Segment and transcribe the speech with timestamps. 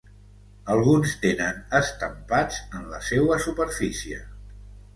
[0.75, 4.21] Alguns tenen estampats en la seua superfície.